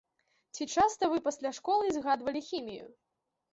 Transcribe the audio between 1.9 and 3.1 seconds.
згадвалі хімію?